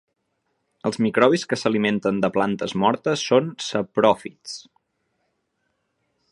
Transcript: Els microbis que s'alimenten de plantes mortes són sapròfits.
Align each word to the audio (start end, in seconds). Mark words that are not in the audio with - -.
Els 0.89 0.95
microbis 1.05 1.43
que 1.51 1.59
s'alimenten 1.63 2.23
de 2.25 2.31
plantes 2.39 2.75
mortes 2.85 3.27
són 3.33 3.53
sapròfits. 3.67 4.59